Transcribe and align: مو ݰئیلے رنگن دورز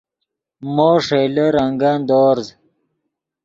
مو 0.73 0.89
ݰئیلے 1.05 1.45
رنگن 1.55 1.97
دورز 2.07 2.47